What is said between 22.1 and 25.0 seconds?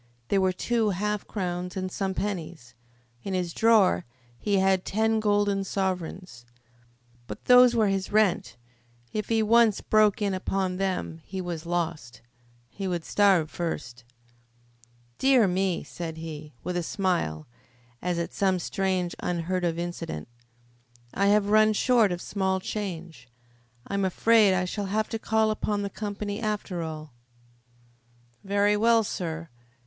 of small change. I am afraid I shall